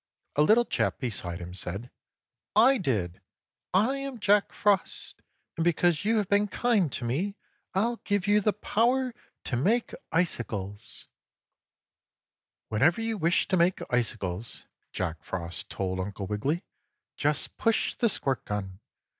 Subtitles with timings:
[0.35, 1.91] A little chap beside him said:
[2.55, 3.21] "I did!
[3.71, 5.21] I am Jack Frost.
[5.55, 7.35] And, because you have been kind to me,
[7.75, 11.05] I'll give you the power to make icicles!"
[12.69, 12.69] 2.
[12.69, 16.63] "Whenever you wish to make icicles," Jack Frost told Uncle Wiggily,
[17.15, 18.79] "just push the squirt gun.